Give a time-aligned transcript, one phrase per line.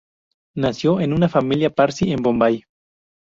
[0.55, 2.63] Nació en una familia Parsi en Bombay.